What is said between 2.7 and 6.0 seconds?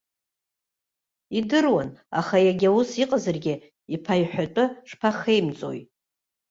ус иҟазаргьы, иԥа иҳәатәы шԥахеимҵои.